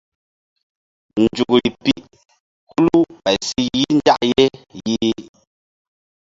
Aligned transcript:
Nzukri 1.23 1.69
pi 1.83 1.93
hulu 2.71 2.99
ɓay 3.23 3.37
si 3.47 3.61
yih 3.73 3.91
nzak 3.97 4.21
ye 4.31 4.43
yih. 4.87 5.19